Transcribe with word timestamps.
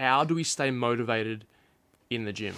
how 0.00 0.24
do 0.24 0.34
we 0.34 0.42
stay 0.42 0.70
motivated 0.70 1.44
in 2.08 2.24
the 2.24 2.32
gym? 2.32 2.54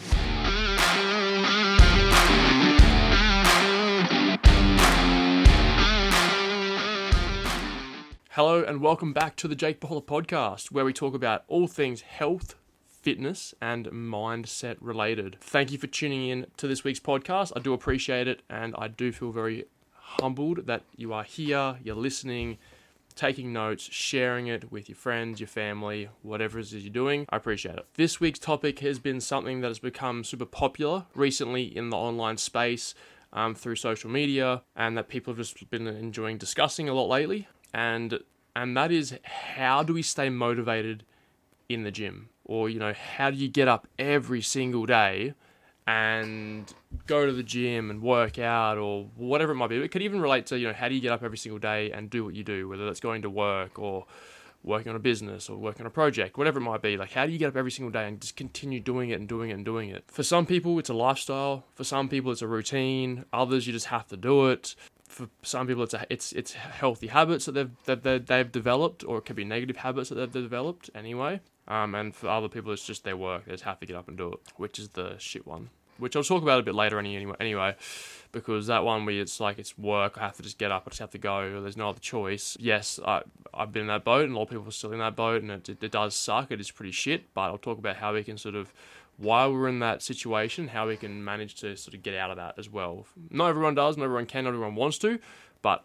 Hello, 8.31 8.63
and 8.63 8.81
welcome 8.81 9.13
back 9.13 9.35
to 9.37 9.49
the 9.49 9.57
Jake 9.57 9.81
Bowler 9.81 10.01
podcast, 10.01 10.71
where 10.71 10.85
we 10.85 10.93
talk 10.93 11.15
about 11.15 11.43
all 11.49 11.67
things 11.67 12.03
health, 12.03 12.55
fitness, 12.87 13.55
and 13.61 13.87
mindset 13.87 14.77
related. 14.81 15.37
Thank 15.41 15.73
you 15.73 15.79
for 15.79 15.89
tuning 15.89 16.29
in 16.29 16.47
to 16.59 16.69
this 16.69 16.85
week's 16.85 17.01
podcast. 17.01 17.53
I 17.57 17.61
do 17.61 17.73
appreciate 17.73 18.29
it, 18.29 18.43
and 18.49 18.73
I 18.79 18.87
do 18.87 19.11
feel 19.11 19.33
very 19.33 19.65
humbled 19.91 20.67
that 20.67 20.85
you 20.95 21.13
are 21.13 21.25
here, 21.25 21.77
you're 21.83 21.97
listening, 21.97 22.59
taking 23.13 23.53
notes, 23.53 23.89
sharing 23.91 24.47
it 24.47 24.71
with 24.73 24.89
your 24.89 24.97
friends, 24.97 25.41
your 25.41 25.49
family, 25.49 26.09
whatever 26.23 26.59
it 26.59 26.63
is 26.63 26.75
you're 26.75 26.93
doing. 26.93 27.27
I 27.31 27.37
appreciate 27.37 27.77
it. 27.77 27.87
This 27.95 28.21
week's 28.21 28.39
topic 28.39 28.81
has 28.81 28.99
been 28.99 29.21
something 29.21 29.61
that 29.61 29.69
has 29.69 29.79
become 29.79 30.25
super 30.25 30.47
popular 30.47 31.07
recently 31.15 31.65
in 31.65 31.91
the 31.91 31.97
online 31.97 32.37
space. 32.37 32.95
Um, 33.35 33.55
through 33.55 33.77
social 33.77 34.11
media, 34.11 34.61
and 34.77 34.95
that 34.99 35.09
people 35.09 35.33
have 35.33 35.39
just 35.39 35.71
been 35.71 35.87
enjoying 35.87 36.37
discussing 36.37 36.91
a 36.91 36.93
lot 36.93 37.09
lately 37.09 37.49
and 37.73 38.21
and 38.55 38.77
that 38.77 38.93
is 38.93 39.19
how 39.25 39.83
do 39.83 39.95
we 39.95 40.03
stay 40.03 40.29
motivated 40.29 41.05
in 41.69 41.85
the 41.85 41.91
gym 41.91 42.29
or 42.45 42.69
you 42.69 42.79
know 42.79 42.93
how 42.93 43.31
do 43.31 43.37
you 43.37 43.49
get 43.49 43.69
up 43.69 43.87
every 43.99 44.43
single 44.43 44.87
day 44.87 45.35
and 45.87 46.73
go 47.07 47.27
to 47.27 47.33
the 47.33 47.43
gym 47.43 47.91
and 47.91 48.03
work 48.03 48.39
out 48.39 48.79
or 48.79 49.07
whatever 49.17 49.53
it 49.53 49.57
might 49.57 49.69
be. 49.69 49.77
It 49.77 49.89
could 49.89 50.03
even 50.03 50.21
relate 50.21 50.47
to 50.47 50.59
you 50.59 50.69
know 50.69 50.75
how 50.75 50.89
do 50.89 50.95
you 50.95 51.01
get 51.01 51.13
up 51.13 51.23
every 51.23 51.39
single 51.39 51.59
day 51.59 51.91
and 51.91 52.09
do 52.09 52.25
what 52.25 52.35
you 52.35 52.45
do 52.45 52.69
whether 52.69 52.85
that's 52.85 53.01
going 53.01 53.23
to 53.23 53.31
work 53.31 53.79
or 53.79 54.07
working 54.65 54.91
on 54.91 54.95
a 54.95 55.01
business 55.01 55.51
or 55.51 55.57
working 55.57 55.83
on 55.83 55.87
a 55.89 55.91
project 55.91 56.39
whatever 56.39 56.59
it 56.59 56.63
might 56.63 56.83
be. 56.83 56.97
Like 56.97 57.13
how 57.13 57.27
do 57.27 57.33
you 57.33 57.39
get 57.39 57.49
up 57.49 57.57
every 57.57 57.73
single 57.73 57.91
day 57.91 58.07
and 58.07 58.21
just 58.21 58.37
continue 58.37 58.79
doing 58.79 59.11
it 59.11 59.19
and 59.19 59.29
doing 59.29 59.51
it 59.51 59.55
and 59.55 59.65
doing 59.65 59.91
it? 59.91 60.05
For 60.07 60.23
some 60.23 60.47
people 60.47 60.79
it's 60.79 60.91
a 60.91 60.95
lifestyle. 60.95 61.65
For 61.75 61.85
some 61.85 62.09
people 62.09 62.31
it's 62.31 62.43
a 62.43 62.47
routine. 62.47 63.25
Others 63.33 63.67
you 63.67 63.73
just 63.73 63.87
have 63.87 64.07
to 64.09 64.17
do 64.17 64.49
it 64.49 64.77
for 65.13 65.29
some 65.43 65.67
people 65.67 65.83
it's 65.83 65.95
a, 65.95 66.07
it's 66.09 66.33
it's 66.33 66.53
healthy 66.55 67.09
habits 67.09 67.45
that 67.45 67.53
they've 67.53 67.71
that 67.85 68.27
they've 68.27 68.51
developed 68.51 69.05
or 69.05 69.19
it 69.19 69.27
could 69.27 69.37
be 69.37 69.45
negative 69.45 69.77
habits 69.77 70.09
that 70.09 70.17
they've 70.17 70.33
developed 70.33 70.91
anyway. 70.95 71.41
Um, 71.69 71.95
and 71.95 72.15
for 72.15 72.29
other 72.29 72.49
people 72.49 72.73
it's 72.73 72.85
just 72.85 73.05
their 73.05 73.17
work. 73.17 73.45
They 73.45 73.53
just 73.53 73.65
have 73.65 73.79
to 73.81 73.87
get 73.87 73.97
up 73.97 74.09
and 74.09 74.17
do 74.17 74.33
it 74.33 74.41
which 74.57 74.79
is 74.79 74.91
the 74.91 75.17
shit 75.19 75.47
one 75.47 75.71
which 75.99 76.17
I'll 76.17 76.25
talk 76.25 76.43
about 76.43 76.59
a 76.59 76.63
bit 76.63 76.75
later 76.75 76.99
anyway 76.99 77.35
anyway 77.39 77.77
because 78.33 78.67
that 78.67 78.85
one 78.85 79.05
where 79.05 79.21
it's 79.21 79.39
like 79.39 79.59
it's 79.59 79.77
work 79.79 80.17
I 80.17 80.21
have 80.23 80.37
to 80.37 80.43
just 80.43 80.59
get 80.59 80.73
up 80.73 80.85
I 80.87 80.91
just 80.91 81.01
have 81.01 81.11
to 81.11 81.19
go 81.19 81.61
there's 81.61 81.77
no 81.77 81.91
other 81.91 82.01
choice. 82.01 82.57
Yes 82.59 82.99
I, 83.07 83.23
I've 83.53 83.73
been 83.73 83.83
in 83.83 83.89
that 83.89 84.05
boat 84.05 84.25
and 84.25 84.33
a 84.33 84.37
lot 84.37 84.45
of 84.45 84.51
people 84.51 84.67
are 84.67 84.73
still 84.73 84.93
in 84.93 84.99
that 85.01 85.15
boat 85.15 85.43
and 85.43 85.51
it, 85.51 85.69
it, 85.69 85.85
it 85.85 85.93
does 85.93 86.17
suck 86.17 86.51
it 86.51 86.61
is 86.61 86.71
pretty 86.71 86.93
shit 86.93 87.35
but 87.35 87.43
I'll 87.43 87.59
talk 87.59 87.79
about 87.79 87.97
how 87.97 88.15
we 88.15 88.25
can 88.25 88.39
sort 88.39 88.55
of 88.55 88.73
while 89.23 89.53
we're 89.53 89.69
in 89.69 89.79
that 89.79 90.03
situation, 90.03 90.69
how 90.69 90.89
we 90.89 90.97
can 90.97 91.25
manage 91.25 91.55
to 91.55 91.77
sort 91.77 91.95
of 91.95 92.03
get 92.03 92.15
out 92.15 92.31
of 92.31 92.37
that 92.37 92.59
as 92.59 92.69
well. 92.69 93.07
Not 93.31 93.47
everyone 93.49 93.75
does, 93.77 93.97
not 93.97 94.05
everyone 94.05 94.27
can, 94.27 94.45
not 94.45 94.51
everyone 94.51 94.75
wants 94.75 94.99
to, 94.99 95.21
but 95.63 95.85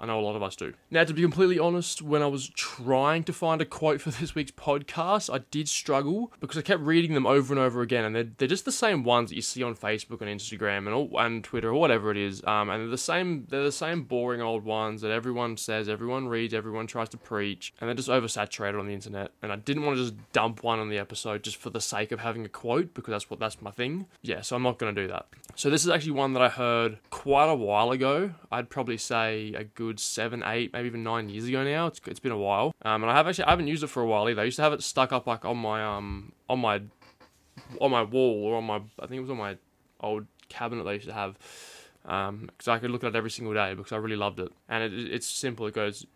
I 0.00 0.06
know 0.06 0.18
a 0.18 0.22
lot 0.22 0.34
of 0.34 0.42
us 0.42 0.56
do. 0.56 0.72
Now, 0.90 1.04
to 1.04 1.12
be 1.12 1.20
completely 1.20 1.58
honest, 1.58 2.00
when 2.00 2.22
I 2.22 2.26
was 2.26 2.48
trying 2.48 3.22
to 3.24 3.32
find 3.34 3.60
a 3.60 3.66
quote 3.66 4.00
for 4.00 4.10
this 4.10 4.34
week's 4.34 4.50
podcast, 4.50 5.32
I 5.32 5.44
did 5.50 5.68
struggle 5.68 6.32
because 6.40 6.56
I 6.56 6.62
kept 6.62 6.80
reading 6.80 7.12
them 7.12 7.26
over 7.26 7.52
and 7.52 7.60
over 7.60 7.82
again, 7.82 8.04
and 8.04 8.16
they're, 8.16 8.28
they're 8.38 8.48
just 8.48 8.64
the 8.64 8.72
same 8.72 9.04
ones 9.04 9.28
that 9.28 9.36
you 9.36 9.42
see 9.42 9.62
on 9.62 9.76
Facebook 9.76 10.22
and 10.22 10.40
Instagram 10.40 10.86
and 10.86 10.90
all, 10.90 11.10
and 11.18 11.44
Twitter 11.44 11.68
or 11.68 11.74
whatever 11.74 12.10
it 12.10 12.16
is. 12.16 12.42
Um, 12.44 12.70
and 12.70 12.80
they're 12.82 12.88
the 12.88 12.98
same 12.98 13.46
they're 13.50 13.62
the 13.62 13.72
same 13.72 14.02
boring 14.04 14.40
old 14.40 14.64
ones 14.64 15.02
that 15.02 15.10
everyone 15.10 15.58
says, 15.58 15.88
everyone 15.88 16.28
reads, 16.28 16.54
everyone 16.54 16.86
tries 16.86 17.10
to 17.10 17.18
preach, 17.18 17.74
and 17.80 17.88
they're 17.88 17.94
just 17.94 18.08
oversaturated 18.08 18.80
on 18.80 18.86
the 18.86 18.94
internet. 18.94 19.32
And 19.42 19.52
I 19.52 19.56
didn't 19.56 19.84
want 19.84 19.98
to 19.98 20.04
just 20.04 20.32
dump 20.32 20.62
one 20.62 20.78
on 20.78 20.88
the 20.88 20.98
episode 20.98 21.42
just 21.42 21.56
for 21.58 21.68
the 21.68 21.80
sake 21.80 22.10
of 22.10 22.20
having 22.20 22.44
a 22.46 22.48
quote 22.48 22.94
because 22.94 23.12
that's 23.12 23.28
what 23.28 23.38
that's 23.38 23.60
my 23.60 23.70
thing. 23.70 24.06
Yeah, 24.22 24.40
so 24.40 24.56
I'm 24.56 24.62
not 24.62 24.78
going 24.78 24.94
to 24.94 25.02
do 25.02 25.08
that. 25.08 25.26
So 25.56 25.68
this 25.68 25.84
is 25.84 25.90
actually 25.90 26.12
one 26.12 26.32
that 26.32 26.42
I 26.42 26.48
heard 26.48 26.98
quite 27.10 27.48
a 27.50 27.54
while 27.54 27.90
ago. 27.90 28.32
I'd 28.50 28.70
probably 28.70 28.96
say 28.96 29.52
a 29.54 29.64
good 29.64 29.89
good 29.90 30.00
seven, 30.00 30.42
eight, 30.46 30.72
maybe 30.72 30.86
even 30.86 31.02
nine 31.02 31.28
years 31.28 31.46
ago 31.46 31.64
now. 31.64 31.88
It's, 31.88 32.00
it's 32.06 32.20
been 32.20 32.32
a 32.32 32.38
while, 32.38 32.72
um, 32.82 33.02
and 33.02 33.10
I 33.10 33.16
have 33.16 33.26
actually 33.26 33.44
I 33.44 33.50
haven't 33.50 33.66
used 33.66 33.82
it 33.82 33.88
for 33.88 34.02
a 34.02 34.06
while 34.06 34.28
either. 34.28 34.40
I 34.40 34.44
used 34.44 34.56
to 34.56 34.62
have 34.62 34.72
it 34.72 34.82
stuck 34.82 35.12
up 35.12 35.26
like 35.26 35.44
on 35.44 35.56
my 35.56 35.84
um 35.84 36.32
on 36.48 36.60
my 36.60 36.82
on 37.80 37.90
my 37.90 38.02
wall 38.02 38.44
or 38.44 38.56
on 38.56 38.64
my 38.64 38.76
I 39.00 39.06
think 39.06 39.18
it 39.18 39.20
was 39.20 39.30
on 39.30 39.36
my 39.36 39.56
old 40.00 40.26
cabinet 40.48 40.86
I 40.86 40.92
used 40.92 41.08
to 41.08 41.12
have 41.12 41.36
because 42.02 42.28
um, 42.68 42.74
I 42.74 42.78
could 42.78 42.90
look 42.90 43.04
at 43.04 43.08
it 43.08 43.16
every 43.16 43.30
single 43.30 43.54
day 43.54 43.74
because 43.74 43.92
I 43.92 43.96
really 43.96 44.16
loved 44.16 44.40
it. 44.40 44.50
And 44.68 44.82
it, 44.82 45.12
it's 45.12 45.26
simple. 45.26 45.66
It 45.66 45.74
goes, 45.74 46.06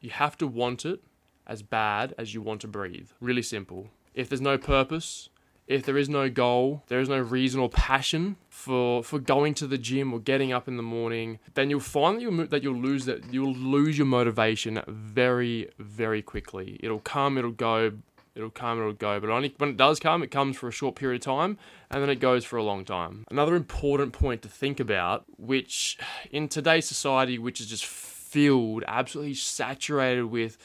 you 0.00 0.10
have 0.10 0.38
to 0.38 0.46
want 0.46 0.86
it 0.86 1.00
as 1.46 1.62
bad 1.62 2.14
as 2.18 2.32
you 2.34 2.40
want 2.40 2.60
to 2.62 2.68
breathe. 2.68 3.10
Really 3.20 3.42
simple. 3.42 3.88
If 4.14 4.28
there's 4.28 4.40
no 4.40 4.58
purpose, 4.58 5.28
if 5.68 5.84
there 5.84 5.98
is 5.98 6.08
no 6.08 6.30
goal, 6.30 6.82
there 6.88 6.98
is 6.98 7.10
no 7.10 7.18
reason 7.18 7.60
or 7.60 7.68
passion 7.68 8.36
for 8.48 9.04
for 9.04 9.18
going 9.18 9.52
to 9.54 9.66
the 9.66 9.78
gym 9.78 10.12
or 10.12 10.18
getting 10.18 10.50
up 10.50 10.66
in 10.66 10.78
the 10.78 10.82
morning, 10.82 11.38
then 11.54 11.68
you'll 11.68 11.78
find 11.78 12.16
that 12.16 12.22
you'll 12.22 12.46
that 12.46 12.62
you'll 12.62 12.80
lose 12.80 13.04
that 13.04 13.32
you'll 13.32 13.54
lose 13.54 13.98
your 13.98 14.06
motivation 14.06 14.80
very 14.88 15.68
very 15.78 16.22
quickly. 16.22 16.80
It'll 16.82 17.00
come, 17.00 17.36
it'll 17.36 17.50
go, 17.50 17.92
it'll 18.34 18.50
come, 18.50 18.78
it'll 18.78 18.94
go. 18.94 19.20
But 19.20 19.28
only 19.28 19.54
when 19.58 19.68
it 19.68 19.76
does 19.76 20.00
come, 20.00 20.22
it 20.22 20.30
comes 20.30 20.56
for 20.56 20.68
a 20.68 20.72
short 20.72 20.96
period 20.96 21.20
of 21.20 21.24
time, 21.26 21.58
and 21.90 22.02
then 22.02 22.08
it 22.08 22.18
goes 22.18 22.46
for 22.46 22.56
a 22.56 22.62
long 22.62 22.86
time. 22.86 23.26
Another 23.30 23.54
important 23.54 24.14
point 24.14 24.40
to 24.42 24.48
think 24.48 24.80
about, 24.80 25.26
which 25.36 25.98
in 26.30 26.48
today's 26.48 26.88
society, 26.88 27.38
which 27.38 27.60
is 27.60 27.66
just 27.66 27.84
filled, 27.84 28.84
absolutely 28.86 29.34
saturated 29.34 30.24
with 30.24 30.56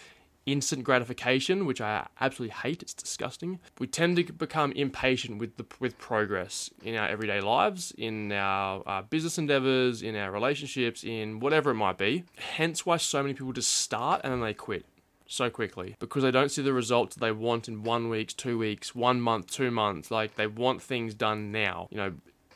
instant 0.46 0.84
gratification, 0.84 1.66
which 1.66 1.82
I 1.82 2.08
absolutely 2.20 2.56
hate. 2.56 2.82
It's 2.82 2.94
disgusting. 2.94 3.60
We 3.80 3.88
tend 3.88 4.18
to 4.18 4.34
become 4.34 4.72
impatient 4.74 5.40
with 5.40 5.58
the 5.58 5.66
with 5.80 5.98
progress 5.98 6.70
in 6.84 6.96
our 6.96 7.08
everyday 7.08 7.42
lives, 7.42 7.94
in 7.98 8.32
our 8.32 8.84
uh, 8.86 9.02
business 9.04 9.38
endeavors, 9.38 10.02
in 10.02 10.16
our 10.16 10.32
relationships, 10.32 11.04
in 11.04 11.40
whatever 11.40 11.72
it 11.72 11.76
might 11.76 11.98
be. 11.98 12.26
Hence, 12.38 12.86
why 12.86 12.98
so 12.98 13.22
many 13.22 13.34
people 13.34 13.54
just 13.54 13.72
start 13.72 14.22
and 14.24 14.34
then 14.34 14.42
they 14.42 14.54
quit 14.54 14.86
so 15.26 15.50
quickly 15.50 15.96
because 16.00 16.24
they 16.24 16.32
don't 16.32 16.50
see 16.50 16.62
the 16.62 16.74
results 16.74 17.16
they 17.16 17.32
want 17.32 17.68
in 17.68 17.84
one 17.84 18.10
week, 18.10 18.36
two 18.36 18.58
weeks, 18.58 18.94
one 18.94 19.20
month, 19.20 19.48
two 19.48 19.72
months. 19.72 20.12
Like 20.12 20.36
they 20.36 20.48
want 20.48 20.82
things 20.82 21.14
done 21.14 21.52
now. 21.52 21.88
You 21.90 21.98
know, 21.98 22.14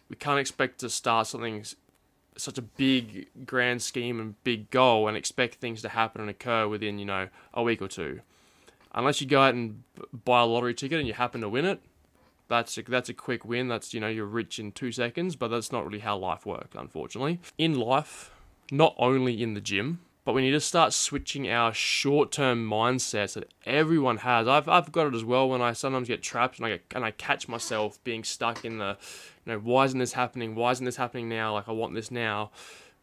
we 0.10 0.16
can't 0.16 0.40
expect 0.40 0.80
to 0.80 0.90
start 0.90 1.28
something 1.28 1.66
such 2.38 2.58
a 2.58 2.62
big 2.62 3.28
grand 3.46 3.82
scheme 3.82 4.20
and 4.20 4.42
big 4.44 4.70
goal 4.70 5.08
and 5.08 5.18
expect 5.18 5.56
things 5.56 5.82
to 5.82 5.90
happen 5.90 6.22
and 6.22 6.30
occur 6.30 6.68
within 6.68 7.00
you 7.00 7.06
know 7.06 7.30
a 7.54 7.64
week 7.64 7.82
or 7.82 7.88
two. 7.88 8.22
Unless 8.94 9.22
you 9.22 9.28
go 9.28 9.42
out 9.42 9.54
and 9.54 9.84
buy 10.26 10.42
a 10.42 10.46
lottery 10.46 10.74
ticket 10.74 11.00
and 11.00 11.08
you 11.08 11.14
happen 11.14 11.42
to 11.42 11.50
win 11.50 11.66
it 11.66 11.82
that's 12.48 12.78
a, 12.78 12.84
that's 12.84 13.10
a 13.10 13.14
quick 13.14 13.46
win. 13.46 13.68
That's 13.68 13.94
you 13.94 14.00
know 14.00 14.08
you're 14.08 14.26
rich 14.26 14.60
in 14.60 14.72
2 14.72 14.92
seconds 14.92 15.36
but 15.36 15.50
that's 15.50 15.72
not 15.72 15.86
really 15.86 16.00
how 16.00 16.18
life 16.18 16.46
works 16.46 16.76
unfortunately. 16.76 17.40
In 17.58 17.80
life 17.80 18.32
not 18.72 18.96
only 18.98 19.42
in 19.42 19.54
the 19.54 19.62
gym 19.62 20.00
but 20.28 20.34
we 20.34 20.42
need 20.42 20.52
to 20.52 20.60
start 20.60 20.92
switching 20.92 21.50
our 21.50 21.74
short-term 21.74 22.70
mindsets 22.70 23.36
that 23.36 23.50
everyone 23.66 24.18
has. 24.18 24.46
I've, 24.46 24.68
I've 24.68 24.92
got 24.92 25.08
it 25.08 25.16
as 25.16 25.24
well 25.24 25.48
when 25.48 25.62
I 25.62 25.72
sometimes 25.72 26.10
get 26.10 26.22
trapped 26.22 26.58
and 26.58 26.66
I 26.66 26.70
get, 26.72 26.84
and 26.94 27.06
I 27.06 27.12
catch 27.12 27.48
myself 27.48 28.04
being 28.04 28.26
stuck 28.26 28.66
in 28.66 28.78
the, 28.78 28.98
you 29.46 29.54
know, 29.54 29.60
why 29.60 29.86
isn't 29.86 29.98
this 29.98 30.12
happening? 30.12 30.54
Why 30.54 30.72
isn't 30.72 30.84
this 30.84 30.98
happening 30.98 31.30
now? 31.30 31.54
Like 31.54 31.70
I 31.70 31.72
want 31.72 31.94
this 31.94 32.12
now. 32.12 32.52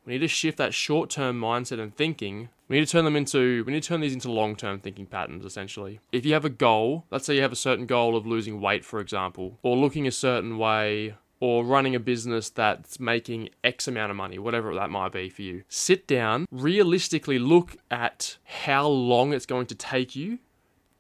We 0.04 0.12
need 0.12 0.18
to 0.18 0.28
shift 0.28 0.58
that 0.58 0.74
short-term 0.74 1.40
mindset 1.40 1.80
and 1.80 1.96
thinking. 1.96 2.50
We 2.68 2.78
need 2.78 2.84
to 2.84 2.92
turn 2.92 3.06
them 3.06 3.16
into 3.16 3.64
we 3.64 3.72
need 3.72 3.82
to 3.82 3.88
turn 3.88 4.02
these 4.02 4.12
into 4.12 4.30
long-term 4.30 4.80
thinking 4.80 5.06
patterns 5.06 5.46
essentially. 5.46 6.00
If 6.12 6.26
you 6.26 6.34
have 6.34 6.44
a 6.44 6.50
goal, 6.50 7.06
let's 7.10 7.24
say 7.24 7.36
you 7.36 7.40
have 7.40 7.52
a 7.52 7.56
certain 7.56 7.86
goal 7.86 8.18
of 8.18 8.26
losing 8.26 8.60
weight 8.60 8.84
for 8.84 9.00
example, 9.00 9.58
or 9.62 9.78
looking 9.78 10.06
a 10.06 10.12
certain 10.12 10.58
way 10.58 11.14
or 11.44 11.62
running 11.62 11.94
a 11.94 12.00
business 12.00 12.48
that's 12.48 12.98
making 12.98 13.50
X 13.62 13.86
amount 13.86 14.10
of 14.10 14.16
money, 14.16 14.38
whatever 14.38 14.74
that 14.74 14.88
might 14.88 15.12
be 15.12 15.28
for 15.28 15.42
you. 15.42 15.62
Sit 15.68 16.06
down, 16.06 16.46
realistically 16.50 17.38
look 17.38 17.76
at 17.90 18.38
how 18.44 18.86
long 18.86 19.34
it's 19.34 19.44
going 19.44 19.66
to 19.66 19.74
take 19.74 20.16
you 20.16 20.38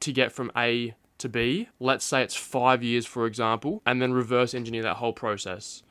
to 0.00 0.12
get 0.12 0.32
from 0.32 0.52
A 0.54 0.94
to 1.16 1.30
B. 1.30 1.70
Let's 1.80 2.04
say 2.04 2.22
it's 2.22 2.36
five 2.36 2.82
years, 2.82 3.06
for 3.06 3.24
example, 3.24 3.80
and 3.86 4.02
then 4.02 4.12
reverse 4.12 4.52
engineer 4.52 4.82
that 4.82 4.96
whole 4.96 5.14
process. 5.14 5.82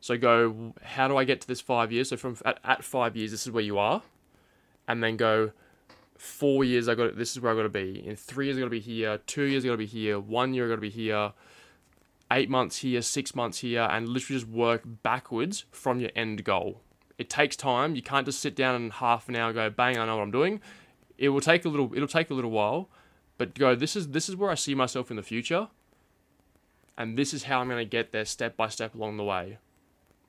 So 0.00 0.16
go, 0.16 0.72
how 0.84 1.08
do 1.08 1.16
I 1.16 1.24
get 1.24 1.40
to 1.40 1.48
this 1.48 1.60
five 1.60 1.90
years? 1.90 2.10
So 2.10 2.16
from 2.16 2.36
at, 2.44 2.60
at 2.62 2.84
five 2.84 3.16
years, 3.16 3.32
this 3.32 3.44
is 3.44 3.50
where 3.50 3.64
you 3.64 3.76
are, 3.76 4.02
and 4.86 5.02
then 5.02 5.16
go 5.16 5.50
four 6.16 6.62
years. 6.62 6.86
I 6.86 6.94
got 6.94 7.16
this 7.16 7.32
is 7.32 7.40
where 7.40 7.50
I 7.52 7.56
got 7.56 7.64
to 7.64 7.68
be. 7.68 8.06
In 8.06 8.14
three 8.14 8.46
years, 8.46 8.56
I 8.56 8.60
got 8.60 8.66
to 8.66 8.70
be 8.70 8.78
here. 8.78 9.18
Two 9.26 9.42
years, 9.42 9.64
I 9.64 9.66
got 9.66 9.72
to 9.72 9.78
be 9.78 9.86
here. 9.86 10.20
One 10.20 10.54
year, 10.54 10.66
I 10.66 10.68
got 10.68 10.76
to 10.76 10.80
be 10.80 10.90
here 10.90 11.32
eight 12.30 12.50
months 12.50 12.78
here, 12.78 13.02
six 13.02 13.34
months 13.34 13.58
here, 13.58 13.82
and 13.90 14.08
literally 14.08 14.40
just 14.40 14.50
work 14.50 14.82
backwards 15.02 15.64
from 15.70 16.00
your 16.00 16.10
end 16.16 16.44
goal. 16.44 16.80
It 17.18 17.30
takes 17.30 17.56
time. 17.56 17.94
You 17.94 18.02
can't 18.02 18.26
just 18.26 18.40
sit 18.40 18.54
down 18.54 18.74
and 18.74 18.92
half 18.92 19.28
an 19.28 19.36
hour 19.36 19.52
go, 19.52 19.70
bang, 19.70 19.98
I 19.98 20.06
know 20.06 20.16
what 20.16 20.22
I'm 20.22 20.30
doing. 20.30 20.60
It 21.16 21.30
will 21.30 21.40
take 21.40 21.64
a 21.64 21.68
little. 21.68 21.92
It'll 21.94 22.08
take 22.08 22.30
a 22.30 22.34
little 22.34 22.50
while, 22.50 22.90
but 23.38 23.54
go. 23.54 23.74
This 23.74 23.96
is 23.96 24.08
this 24.08 24.28
is 24.28 24.36
where 24.36 24.50
I 24.50 24.54
see 24.54 24.74
myself 24.74 25.10
in 25.10 25.16
the 25.16 25.22
future, 25.22 25.68
and 26.98 27.16
this 27.16 27.32
is 27.32 27.44
how 27.44 27.60
I'm 27.60 27.68
going 27.68 27.78
to 27.78 27.88
get 27.88 28.12
there 28.12 28.26
step 28.26 28.54
by 28.56 28.68
step 28.68 28.94
along 28.94 29.16
the 29.16 29.24
way. 29.24 29.56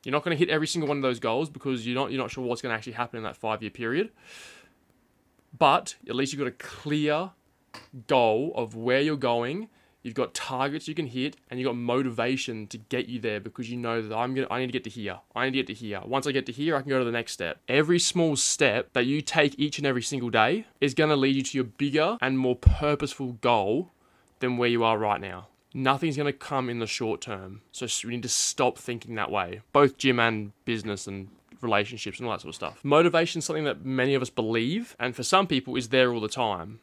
You're 0.05 0.13
not 0.13 0.23
going 0.23 0.37
to 0.37 0.39
hit 0.39 0.49
every 0.49 0.67
single 0.67 0.87
one 0.87 0.97
of 0.97 1.03
those 1.03 1.19
goals 1.19 1.49
because 1.49 1.85
you're 1.85 1.95
not 1.95 2.11
you're 2.11 2.21
not 2.21 2.31
sure 2.31 2.45
what's 2.45 2.61
going 2.61 2.71
to 2.71 2.77
actually 2.77 2.93
happen 2.93 3.17
in 3.17 3.23
that 3.23 3.35
five 3.35 3.61
year 3.61 3.71
period. 3.71 4.11
But 5.57 5.95
at 6.07 6.15
least 6.15 6.31
you've 6.31 6.39
got 6.39 6.47
a 6.47 6.51
clear 6.51 7.31
goal 8.07 8.53
of 8.55 8.75
where 8.75 9.01
you're 9.01 9.17
going 9.17 9.67
You've 10.07 10.15
got 10.15 10.33
targets 10.33 10.87
you 10.87 10.95
can 10.95 11.07
hit, 11.07 11.35
and 11.49 11.59
you've 11.59 11.67
got 11.67 11.75
motivation 11.75 12.65
to 12.67 12.77
get 12.77 13.09
you 13.09 13.19
there 13.19 13.41
because 13.41 13.69
you 13.69 13.75
know 13.75 14.01
that 14.01 14.15
I'm 14.15 14.33
gonna. 14.33 14.47
I 14.49 14.59
need 14.59 14.67
to 14.67 14.71
get 14.71 14.85
to 14.85 14.89
here. 14.89 15.19
I 15.35 15.43
need 15.43 15.51
to 15.51 15.57
get 15.57 15.67
to 15.67 15.73
here. 15.73 15.99
Once 16.05 16.25
I 16.25 16.31
get 16.31 16.45
to 16.45 16.53
here, 16.53 16.77
I 16.77 16.81
can 16.81 16.87
go 16.87 16.99
to 16.99 17.03
the 17.03 17.11
next 17.11 17.33
step. 17.33 17.59
Every 17.67 17.99
small 17.99 18.37
step 18.37 18.93
that 18.93 19.05
you 19.05 19.21
take 19.21 19.59
each 19.59 19.79
and 19.79 19.85
every 19.85 20.01
single 20.01 20.29
day 20.29 20.65
is 20.79 20.93
gonna 20.93 21.17
lead 21.17 21.35
you 21.35 21.43
to 21.43 21.57
your 21.57 21.65
bigger 21.65 22.17
and 22.21 22.39
more 22.39 22.55
purposeful 22.55 23.33
goal 23.41 23.91
than 24.39 24.55
where 24.55 24.69
you 24.69 24.81
are 24.81 24.97
right 24.97 25.19
now. 25.19 25.49
Nothing's 25.73 26.15
going 26.15 26.31
to 26.31 26.33
come 26.33 26.69
in 26.69 26.79
the 26.79 26.87
short 26.87 27.21
term. 27.21 27.61
So 27.71 27.85
we 28.05 28.11
need 28.11 28.23
to 28.23 28.29
stop 28.29 28.77
thinking 28.77 29.15
that 29.15 29.29
way, 29.29 29.61
both 29.73 29.97
gym 29.97 30.19
and 30.19 30.53
business 30.63 31.05
and 31.05 31.27
relationships 31.61 32.19
and 32.19 32.27
all 32.27 32.33
that 32.33 32.41
sort 32.41 32.49
of 32.49 32.55
stuff. 32.55 32.79
Motivation 32.83 33.39
is 33.39 33.45
something 33.45 33.65
that 33.65 33.83
many 33.83 34.13
of 34.13 34.21
us 34.21 34.29
believe, 34.29 34.95
and 34.99 35.15
for 35.15 35.23
some 35.23 35.47
people 35.47 35.75
is 35.75 35.89
there 35.89 36.13
all 36.13 36.21
the 36.21 36.29
time. 36.29 36.79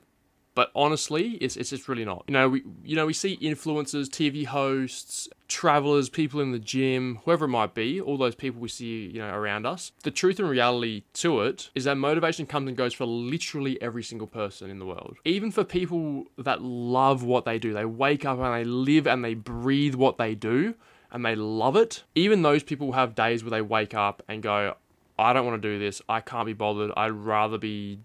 But 0.55 0.71
honestly, 0.75 1.33
it's, 1.41 1.56
it's 1.56 1.71
just 1.71 1.89
really 1.89 2.05
not. 2.05 2.25
You 2.29 2.33
know, 2.33 2.49
we 2.49 2.62
you 2.85 2.95
know 2.97 3.06
we 3.06 3.12
see 3.12 3.37
influencers, 3.39 4.06
TV 4.06 4.47
hosts, 4.47 5.29
travelers, 5.49 6.09
people 6.09 6.41
in 6.41 6.53
the 6.53 6.59
gym, 6.59 7.21
whoever 7.25 7.47
it 7.47 7.49
might 7.49 7.75
be, 7.75 8.01
all 8.01 8.17
those 8.17 8.35
people 8.35 8.61
we 8.61 8.69
see 8.69 9.06
you 9.06 9.19
know 9.19 9.35
around 9.35 9.67
us. 9.67 9.93
The 10.03 10.11
truth 10.11 10.39
and 10.39 10.49
reality 10.49 11.03
to 11.15 11.41
it 11.41 11.71
is 11.75 11.85
that 11.85 11.97
motivation 11.97 12.47
comes 12.47 12.69
and 12.69 12.77
goes 12.77 12.95
for 12.95 13.05
literally 13.05 13.81
every 13.83 14.03
single 14.03 14.29
person 14.29 14.71
in 14.71 14.79
the 14.79 14.87
world. 14.87 15.17
Even 15.25 15.51
for 15.51 15.65
people 15.65 16.27
that 16.39 16.62
love 16.62 17.25
what 17.25 17.45
they 17.45 17.59
do, 17.59 17.73
they 17.73 17.85
wake 17.85 18.25
up 18.25 18.39
and 18.39 18.55
they 18.55 18.65
live 18.65 19.06
and 19.06 19.25
they 19.25 19.35
breathe 19.35 19.95
what 19.97 20.19
they 20.19 20.35
do 20.35 20.75
and 21.11 21.25
they 21.25 21.35
love 21.35 21.77
it. 21.77 22.05
Even 22.15 22.43
those 22.43 22.62
people 22.62 22.93
have 22.93 23.15
days 23.15 23.43
where 23.43 23.51
they 23.51 23.62
wake 23.62 23.95
up 23.95 24.23
and 24.29 24.43
go, 24.43 24.75
I 25.19 25.33
don't 25.33 25.47
want 25.47 25.62
to 25.62 25.69
do 25.69 25.79
this. 25.79 26.03
I 26.09 26.21
can't 26.21 26.47
be 26.47 26.53
bothered. 26.53 26.91
I'd 26.97 27.12
rather 27.12 27.56
be 27.56 28.01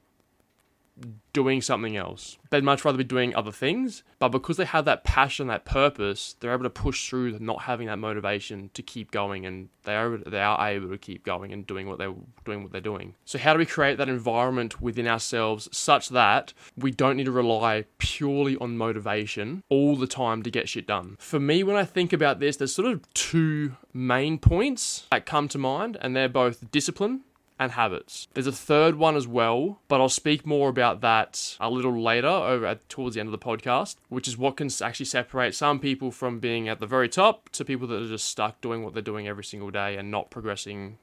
doing 1.34 1.62
something 1.62 1.96
else. 1.96 2.38
They'd 2.50 2.64
much 2.64 2.84
rather 2.84 2.98
be 2.98 3.04
doing 3.04 3.36
other 3.36 3.52
things, 3.52 4.04
but 4.18 4.30
because 4.30 4.58
they 4.58 4.66
have 4.66 4.86
that 4.86 5.04
passion, 5.04 5.48
that 5.48 5.66
purpose, 5.66 6.36
they're 6.40 6.54
able 6.54 6.64
to 6.64 6.70
push 6.70 7.08
through 7.08 7.38
not 7.40 7.64
having 7.64 7.88
that 7.88 8.00
motivation 8.00 8.72
to 8.74 8.82
keep 8.82 9.12
going, 9.12 9.46
and 9.46 9.70
they 9.84 9.96
are 9.96 10.18
they 10.18 10.42
are 10.42 10.68
able 10.68 10.90
to 10.90 10.98
keep 10.98 11.24
going 11.24 11.54
and 11.54 11.66
doing 11.68 11.88
what 11.88 11.98
they're 11.98 12.14
doing 12.46 12.64
what 12.64 12.72
they're 12.72 12.82
doing. 12.82 13.16
So 13.26 13.38
how 13.38 13.54
do 13.54 13.60
we 13.60 13.66
create 13.66 13.98
that 13.98 14.10
environment 14.10 14.82
within 14.82 15.08
ourselves 15.08 15.70
such 15.72 16.10
that 16.10 16.54
we 16.76 16.92
don't 16.92 17.18
need 17.18 17.26
to 17.26 17.32
rely 17.32 17.86
purely 18.00 18.58
on 18.58 18.78
motivation 18.78 19.64
all 19.70 19.96
the 19.96 20.08
time 20.08 20.44
to 20.44 20.52
get 20.52 20.68
shit 20.68 20.88
done? 20.88 21.18
For 21.20 21.40
me, 21.40 21.64
when 21.64 21.76
I 21.76 21.86
think 21.86 22.12
about 22.12 22.40
this, 22.40 22.58
there's 22.58 22.74
sort 22.74 22.88
of 22.88 23.14
two 23.14 23.78
main 23.94 24.40
points 24.40 25.06
that 25.12 25.26
come 25.26 25.48
to 25.50 25.58
mind, 25.58 25.98
and 26.02 26.16
they're 26.16 26.30
both 26.30 26.72
discipline 26.72 27.22
and 27.60 27.74
habits. 27.74 28.28
There's 28.34 28.48
a 28.48 28.52
third 28.52 28.96
one 28.96 29.16
as 29.16 29.28
well, 29.28 29.82
but 29.88 30.00
I'll 30.00 30.10
speak 30.10 30.46
more 30.46 30.70
about 30.70 31.02
that 31.02 31.58
a 31.60 31.70
little 31.70 32.02
later 32.02 32.28
over 32.28 32.66
at, 32.66 32.88
towards 32.90 33.16
the 33.16 33.20
end 33.20 33.28
of 33.28 33.32
the 33.32 33.46
podcast, 33.46 33.98
which 34.08 34.28
is 34.28 34.38
what 34.38 34.58
can 34.58 34.70
actually 34.82 35.06
separate 35.06 35.54
some 35.54 35.80
people 35.80 36.12
from 36.12 36.40
being 36.40 36.70
at 36.70 36.80
the 36.80 36.88
very 36.88 37.10
top 37.10 37.50
to 37.50 37.66
people 37.66 37.88
that 37.88 38.02
are 38.02 38.08
just 38.08 38.26
stuck 38.26 38.62
doing 38.62 38.84
what 38.84 38.94
they're 38.94 39.02
doing 39.02 39.28
every 39.28 39.44
single 39.44 39.70
day 39.70 39.98
and 39.98 40.10
not 40.10 40.32
progressing 40.32 40.98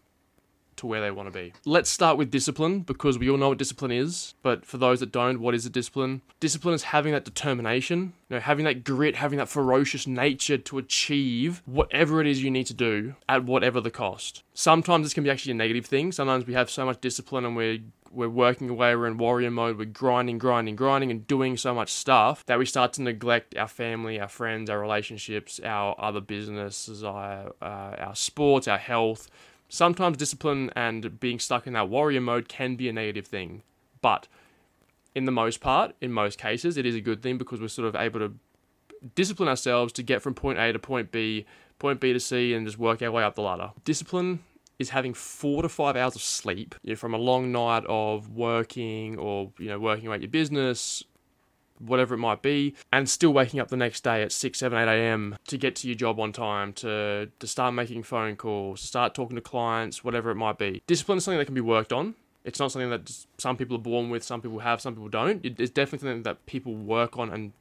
to 0.76 0.86
where 0.86 1.00
they 1.00 1.10
want 1.10 1.26
to 1.26 1.30
be. 1.32 1.52
Let's 1.64 1.90
start 1.90 2.18
with 2.18 2.30
discipline 2.30 2.80
because 2.80 3.18
we 3.18 3.28
all 3.30 3.36
know 3.36 3.50
what 3.50 3.58
discipline 3.58 3.90
is, 3.90 4.34
but 4.42 4.64
for 4.64 4.78
those 4.78 5.00
that 5.00 5.12
don't, 5.12 5.40
what 5.40 5.54
is 5.54 5.66
a 5.66 5.70
discipline? 5.70 6.22
Discipline 6.40 6.74
is 6.74 6.84
having 6.84 7.12
that 7.12 7.24
determination, 7.24 8.12
you 8.28 8.36
know, 8.36 8.40
having 8.40 8.64
that 8.64 8.84
grit, 8.84 9.16
having 9.16 9.38
that 9.38 9.48
ferocious 9.48 10.06
nature 10.06 10.58
to 10.58 10.78
achieve 10.78 11.62
whatever 11.66 12.20
it 12.20 12.26
is 12.26 12.42
you 12.42 12.50
need 12.50 12.66
to 12.66 12.74
do 12.74 13.14
at 13.28 13.44
whatever 13.44 13.80
the 13.80 13.90
cost. 13.90 14.42
Sometimes 14.54 15.04
this 15.04 15.14
can 15.14 15.24
be 15.24 15.30
actually 15.30 15.52
a 15.52 15.56
negative 15.56 15.86
thing. 15.86 16.12
Sometimes 16.12 16.46
we 16.46 16.54
have 16.54 16.70
so 16.70 16.84
much 16.84 17.00
discipline 17.00 17.44
and 17.44 17.56
we're 17.56 17.80
we're 18.16 18.28
working 18.28 18.70
away, 18.70 18.96
we're 18.96 19.06
in 19.06 19.18
warrior 19.18 19.50
mode, 19.50 19.78
we're 19.78 19.84
grinding, 19.84 20.38
grinding, 20.38 20.74
grinding, 20.74 21.10
and 21.10 21.26
doing 21.26 21.56
so 21.56 21.74
much 21.74 21.92
stuff 21.92 22.44
that 22.46 22.58
we 22.58 22.64
start 22.64 22.94
to 22.94 23.02
neglect 23.02 23.56
our 23.56 23.68
family, 23.68 24.18
our 24.18 24.28
friends, 24.28 24.70
our 24.70 24.80
relationships, 24.80 25.60
our 25.62 25.94
other 25.98 26.20
businesses, 26.20 27.04
our, 27.04 27.52
uh, 27.60 27.94
our 27.98 28.14
sports, 28.14 28.66
our 28.66 28.78
health 28.78 29.28
sometimes 29.68 30.16
discipline 30.16 30.70
and 30.76 31.18
being 31.20 31.38
stuck 31.38 31.66
in 31.66 31.72
that 31.74 31.88
warrior 31.88 32.20
mode 32.20 32.48
can 32.48 32.76
be 32.76 32.88
a 32.88 32.92
negative 32.92 33.26
thing. 33.26 33.62
But 34.00 34.28
in 35.14 35.24
the 35.24 35.32
most 35.32 35.60
part, 35.60 35.94
in 36.00 36.12
most 36.12 36.38
cases, 36.38 36.76
it 36.76 36.86
is 36.86 36.94
a 36.94 37.00
good 37.00 37.22
thing 37.22 37.38
because 37.38 37.60
we're 37.60 37.68
sort 37.68 37.88
of 37.88 37.96
able 37.96 38.20
to 38.20 38.34
discipline 39.14 39.48
ourselves 39.48 39.92
to 39.94 40.02
get 40.02 40.22
from 40.22 40.34
point 40.34 40.58
A 40.58 40.72
to 40.72 40.78
point 40.78 41.10
B, 41.10 41.46
point 41.78 42.00
B 42.00 42.12
to 42.12 42.20
C, 42.20 42.54
and 42.54 42.66
just 42.66 42.78
work 42.78 43.02
our 43.02 43.10
way 43.10 43.22
up 43.22 43.34
the 43.34 43.42
ladder. 43.42 43.72
Discipline 43.84 44.40
is 44.78 44.90
having 44.90 45.14
four 45.14 45.62
to 45.62 45.68
five 45.68 45.96
hours 45.96 46.14
of 46.14 46.22
sleep 46.22 46.74
you 46.82 46.90
know, 46.90 46.96
from 46.96 47.14
a 47.14 47.18
long 47.18 47.50
night 47.50 47.84
of 47.88 48.30
working 48.30 49.18
or 49.18 49.52
you 49.58 49.68
know 49.68 49.78
working 49.78 50.06
away 50.06 50.18
your 50.18 50.28
business 50.28 51.02
whatever 51.80 52.14
it 52.14 52.18
might 52.18 52.42
be, 52.42 52.74
and 52.92 53.08
still 53.08 53.32
waking 53.32 53.60
up 53.60 53.68
the 53.68 53.76
next 53.76 54.04
day 54.04 54.22
at 54.22 54.32
6, 54.32 54.58
7, 54.58 54.78
8 54.78 54.88
a.m. 54.88 55.36
to 55.46 55.58
get 55.58 55.76
to 55.76 55.88
your 55.88 55.96
job 55.96 56.20
on 56.20 56.32
time, 56.32 56.72
to, 56.74 57.28
to 57.38 57.46
start 57.46 57.74
making 57.74 58.02
phone 58.02 58.36
calls, 58.36 58.80
to 58.80 58.86
start 58.86 59.14
talking 59.14 59.36
to 59.36 59.42
clients, 59.42 60.04
whatever 60.04 60.30
it 60.30 60.36
might 60.36 60.58
be. 60.58 60.82
Discipline 60.86 61.18
is 61.18 61.24
something 61.24 61.38
that 61.38 61.46
can 61.46 61.54
be 61.54 61.60
worked 61.60 61.92
on. 61.92 62.14
It's 62.44 62.60
not 62.60 62.70
something 62.70 62.90
that 62.90 63.10
some 63.38 63.56
people 63.56 63.76
are 63.76 63.80
born 63.80 64.08
with, 64.08 64.22
some 64.22 64.40
people 64.40 64.60
have, 64.60 64.80
some 64.80 64.94
people 64.94 65.08
don't. 65.08 65.44
It's 65.44 65.70
definitely 65.70 66.06
something 66.06 66.22
that 66.22 66.46
people 66.46 66.74
work 66.74 67.18
on 67.18 67.32
and 67.32 67.52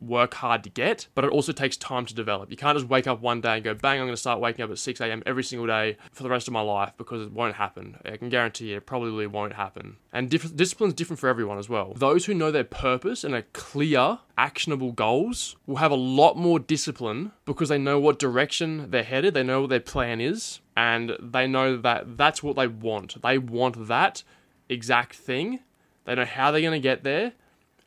work 0.00 0.34
hard 0.34 0.64
to 0.64 0.70
get, 0.70 1.06
but 1.14 1.24
it 1.24 1.30
also 1.30 1.52
takes 1.52 1.76
time 1.76 2.06
to 2.06 2.14
develop. 2.14 2.50
You 2.50 2.56
can't 2.56 2.76
just 2.76 2.88
wake 2.88 3.06
up 3.06 3.20
one 3.20 3.40
day 3.40 3.56
and 3.56 3.64
go, 3.64 3.74
bang, 3.74 4.00
I'm 4.00 4.06
going 4.06 4.12
to 4.12 4.16
start 4.16 4.40
waking 4.40 4.64
up 4.64 4.70
at 4.70 4.78
6 4.78 5.00
a.m. 5.00 5.22
every 5.26 5.44
single 5.44 5.66
day 5.66 5.96
for 6.12 6.22
the 6.22 6.30
rest 6.30 6.48
of 6.48 6.52
my 6.52 6.60
life 6.60 6.92
because 6.96 7.22
it 7.22 7.32
won't 7.32 7.56
happen. 7.56 7.98
I 8.04 8.16
can 8.16 8.28
guarantee 8.28 8.70
you 8.70 8.78
it 8.78 8.86
probably 8.86 9.26
won't 9.26 9.54
happen. 9.54 9.96
And 10.12 10.30
diff- 10.30 10.56
discipline's 10.56 10.94
different 10.94 11.20
for 11.20 11.28
everyone 11.28 11.58
as 11.58 11.68
well. 11.68 11.92
Those 11.94 12.26
who 12.26 12.34
know 12.34 12.50
their 12.50 12.64
purpose 12.64 13.24
and 13.24 13.34
are 13.34 13.46
clear, 13.52 14.18
actionable 14.38 14.92
goals 14.92 15.56
will 15.66 15.76
have 15.76 15.92
a 15.92 15.96
lot 15.96 16.36
more 16.36 16.58
discipline 16.58 17.32
because 17.44 17.68
they 17.68 17.78
know 17.78 17.98
what 18.00 18.18
direction 18.18 18.90
they're 18.90 19.02
headed, 19.02 19.34
they 19.34 19.42
know 19.42 19.62
what 19.62 19.70
their 19.70 19.80
plan 19.80 20.20
is, 20.20 20.60
and 20.76 21.12
they 21.20 21.46
know 21.46 21.76
that 21.76 22.16
that's 22.16 22.42
what 22.42 22.56
they 22.56 22.66
want. 22.66 23.20
They 23.22 23.38
want 23.38 23.88
that 23.88 24.22
exact 24.68 25.14
thing. 25.14 25.60
They 26.04 26.14
know 26.14 26.24
how 26.24 26.50
they're 26.50 26.62
going 26.62 26.72
to 26.72 26.80
get 26.80 27.04
there 27.04 27.34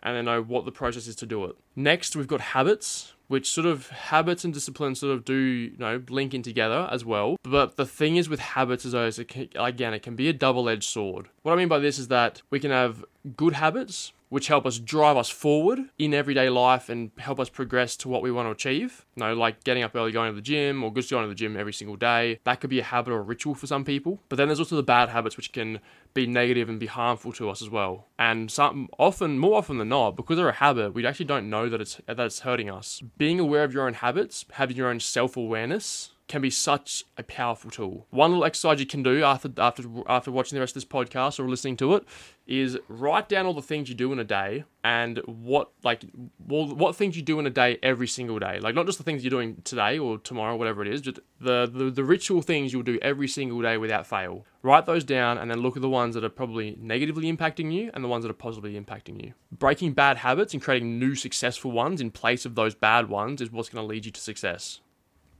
and 0.04 0.16
they 0.16 0.22
know 0.22 0.42
what 0.42 0.66
the 0.66 0.72
process 0.72 1.08
is 1.08 1.16
to 1.16 1.26
do 1.26 1.46
it. 1.46 1.56
Next, 1.76 2.16
we've 2.16 2.28
got 2.28 2.42
habits, 2.42 3.14
which 3.28 3.50
sort 3.50 3.66
of 3.66 3.90
habits 3.90 4.44
and 4.44 4.54
discipline 4.54 4.94
sort 4.96 5.16
of 5.16 5.26
do 5.26 5.34
you 5.34 5.78
know 5.78 6.04
link 6.10 6.34
in 6.34 6.44
together 6.44 6.88
as 6.92 7.04
well. 7.04 7.38
But 7.44 7.78
the 7.78 7.86
thing 7.86 8.18
is 8.18 8.30
with 8.30 8.40
habits 8.40 8.86
is 8.86 8.94
it 8.94 9.54
again, 9.56 9.94
it 9.94 10.04
can 10.04 10.16
be 10.16 10.30
a 10.30 10.34
double-edged 10.34 10.84
sword. 10.84 11.30
What 11.42 11.54
I 11.54 11.56
mean 11.56 11.70
by 11.70 11.80
this 11.80 11.98
is 11.98 12.10
that 12.10 12.42
we 12.50 12.60
can 12.60 12.72
have 12.72 13.04
good 13.36 13.54
habits 13.54 14.12
which 14.34 14.48
help 14.48 14.66
us 14.66 14.80
drive 14.80 15.16
us 15.16 15.30
forward 15.30 15.78
in 16.00 16.12
everyday 16.12 16.50
life 16.50 16.90
and 16.90 17.12
help 17.20 17.40
us 17.40 17.50
progress 17.50 17.96
to 17.96 18.10
what 18.10 18.24
we 18.24 18.32
want 18.32 18.48
to 18.48 18.52
achieve. 18.52 19.06
You 19.16 19.20
know, 19.20 19.36
like 19.36 19.64
getting 19.64 19.84
up 19.84 19.96
early, 19.96 20.12
going 20.12 20.32
to 20.32 20.36
the 20.36 20.42
gym, 20.42 20.84
or 20.84 20.92
just 20.92 21.12
going 21.12 21.24
to 21.24 21.30
the 21.30 21.36
gym 21.36 21.56
every 21.56 21.72
single 21.72 21.96
day. 21.96 22.40
That 22.44 22.60
could 22.60 22.72
be 22.72 22.80
a 22.80 22.84
habit 22.84 23.14
or 23.14 23.20
a 23.20 23.22
ritual 23.22 23.54
for 23.54 23.68
some 23.68 23.86
people. 23.86 24.24
But 24.30 24.38
then 24.38 24.48
there's 24.48 24.58
also 24.58 24.76
the 24.76 24.82
bad 24.82 25.10
habits 25.10 25.38
which 25.38 25.54
can 25.54 25.80
be 26.16 26.26
negative 26.26 26.68
and 26.68 26.80
be 26.80 26.88
harmful 26.88 27.32
to 27.34 27.48
us 27.48 27.62
as 27.62 27.70
well. 27.70 28.08
And 28.18 28.50
some 28.50 28.90
often, 28.98 29.38
more 29.38 29.60
often 29.60 29.78
than 29.78 29.90
not, 29.90 30.16
because 30.16 30.38
they're 30.38 30.50
a 30.50 30.54
habit, 30.54 30.96
we 30.96 31.06
actually 31.06 31.28
don't 31.28 31.48
know 31.48 31.70
that 31.70 31.80
it's 31.80 32.02
that 32.08 32.20
it's 32.20 32.40
hurting 32.40 32.72
us. 32.72 33.04
Being 33.20 33.40
aware 33.40 33.64
of 33.64 33.72
your 33.72 33.86
own 33.86 33.94
habits, 33.94 34.46
having 34.54 34.76
your 34.76 34.90
own 34.90 35.00
self 35.00 35.38
awareness 35.38 36.10
can 36.28 36.42
be 36.42 36.50
such 36.50 37.04
a 37.18 37.24
powerful 37.24 37.70
tool. 37.70 38.08
One 38.10 38.32
little 38.32 38.46
exercise 38.46 38.80
you 38.80 38.86
can 38.86 39.04
do 39.04 39.24
after 39.24 39.52
after 39.58 39.84
after 40.08 40.32
watching 40.32 40.56
the 40.56 40.62
rest 40.62 40.76
of 40.76 40.82
this 40.82 40.86
podcast 40.86 41.40
or 41.40 41.48
listening 41.48 41.78
to 41.78 41.96
it 41.96 42.06
is 42.48 42.78
write 42.88 43.30
down 43.30 43.46
all 43.46 43.54
the 43.54 43.62
things 43.62 43.88
you 43.88 43.96
do 43.96 44.12
in 44.12 44.20
a 44.20 44.24
day 44.24 44.64
and 44.84 45.20
what 45.26 45.70
like 45.84 46.04
well, 46.40 46.74
what 46.76 46.96
things 46.96 47.16
you 47.16 47.22
do 47.22 47.40
in 47.40 47.46
a 47.46 47.50
day 47.50 47.78
every 47.84 48.08
single 48.08 48.40
day. 48.40 48.60
Like 48.60 48.74
not 48.74 48.86
just 48.86 48.98
the 48.98 49.04
things 49.04 49.24
you're 49.24 49.32
doing 49.32 49.62
today 49.64 50.00
or 50.00 50.18
tomorrow, 50.18 50.56
whatever 50.56 50.82
it 50.82 50.88
is, 50.88 51.02
just 51.02 51.20
the, 51.40 51.70
the, 51.72 51.92
the 51.92 52.04
ritual 52.04 52.42
things 52.42 52.72
you'll 52.72 52.84
do 52.84 53.00
every 53.02 53.28
single 53.28 53.62
day 53.62 53.78
without 53.78 54.08
fail. 54.08 54.46
Write 54.62 54.86
those 54.86 55.04
down 55.04 55.38
and 55.38 55.52
then 55.52 55.60
look 55.60 55.76
at 55.76 55.82
the 55.82 55.90
ones 55.90 56.16
that 56.16 56.24
are 56.24 56.30
probably 56.30 56.78
negatively 56.80 57.32
impacting 57.32 57.72
you 57.72 57.92
and 57.94 58.04
the 58.04 58.08
ones 58.08 58.24
that 58.24 58.32
are 58.32 58.34
positively 58.34 58.80
impacting 58.80 59.22
you. 59.22 59.34
Breaking 59.52 59.92
bad 59.92 60.18
habits 60.18 60.54
and 60.54 60.64
creating 60.64 61.00
new 61.00 61.16
successful 61.16 61.72
ones 61.72 62.00
in 62.00 62.12
place 62.12 62.46
of 62.46 62.56
those 62.56 62.76
bad 62.76 63.10
ones 63.10 63.42
is 63.42 63.52
what's 63.52 63.70
going 63.70 63.84
to 63.84 63.88
lead 63.88 64.06
you 64.06 64.12
to 64.12 64.22
success. 64.22 64.80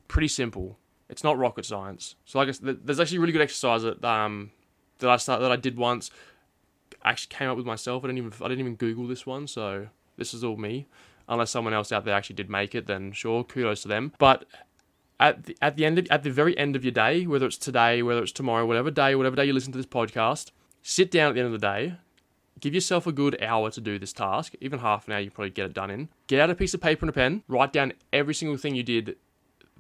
Pretty 0.08 0.28
simple. 0.28 0.78
It's 1.10 1.24
not 1.24 1.38
rocket 1.38 1.66
science. 1.66 2.16
So 2.26 2.40
like 2.40 2.50
I 2.50 2.54
there's 2.62 3.00
actually 3.00 3.18
a 3.18 3.22
really 3.22 3.34
good 3.34 3.42
exercise 3.42 3.84
that 3.84 4.04
um 4.04 4.52
that 5.00 5.10
I 5.10 5.18
start 5.18 5.42
that 5.42 5.52
I 5.52 5.56
did 5.56 5.78
once 5.78 6.12
actually 7.04 7.36
came 7.36 7.50
up 7.50 7.58
with 7.58 7.66
myself. 7.66 8.04
I 8.04 8.08
didn't 8.08 8.20
even 8.20 8.34
I 8.42 8.48
didn't 8.48 8.60
even 8.60 8.76
Google 8.76 9.08
this 9.08 9.26
one, 9.26 9.48
so 9.48 9.88
this 10.18 10.34
is 10.34 10.44
all 10.44 10.58
me. 10.58 10.88
Unless 11.28 11.52
someone 11.52 11.74
else 11.74 11.92
out 11.92 12.04
there 12.04 12.14
actually 12.14 12.36
did 12.36 12.50
make 12.50 12.76
it, 12.76 12.86
then 12.86 13.12
sure, 13.14 13.44
kudos 13.44 13.84
to 13.84 13.88
them. 13.88 14.12
But 14.18 14.46
at 15.20 15.46
the, 15.46 15.58
at 15.62 15.78
the 15.78 15.86
end 15.86 16.00
of, 16.00 16.08
at 16.10 16.24
the 16.24 16.32
very 16.32 16.58
end 16.58 16.76
of 16.76 16.84
your 16.84 16.92
day, 16.92 17.26
whether 17.26 17.46
it's 17.46 17.58
today, 17.58 18.02
whether 18.04 18.22
it's 18.22 18.32
tomorrow, 18.34 18.66
whatever 18.66 18.92
day, 18.92 19.16
whatever 19.16 19.38
day 19.38 19.46
you 19.46 19.54
listen 19.54 19.72
to 19.72 19.78
this 19.78 19.86
podcast, 19.86 20.52
sit 20.82 21.10
down 21.12 21.30
at 21.30 21.36
the 21.36 21.40
end 21.40 21.54
of 21.54 21.60
the 21.60 21.66
day, 21.66 21.96
give 22.60 22.74
yourself 22.74 23.08
a 23.08 23.14
good 23.14 23.42
hour 23.42 23.72
to 23.72 23.80
do 23.80 23.98
this 23.98 24.12
task, 24.12 24.54
even 24.60 24.80
half 24.80 25.08
an 25.08 25.14
hour 25.14 25.20
you 25.22 25.32
probably 25.32 25.50
get 25.50 25.66
it 25.66 25.74
done 25.74 25.90
in. 25.90 26.10
Get 26.28 26.42
out 26.42 26.50
a 26.50 26.56
piece 26.56 26.74
of 26.74 26.82
paper 26.82 27.06
and 27.06 27.10
a 27.10 27.14
pen, 27.14 27.44
write 27.48 27.72
down 27.72 27.94
every 28.12 28.34
single 28.34 28.58
thing 28.58 28.76
you 28.76 28.84
did 28.84 29.16